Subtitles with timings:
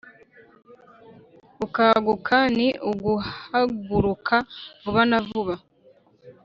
[1.57, 4.35] gukaguka: ni uguhaguruka
[4.81, 5.55] vuba na vuba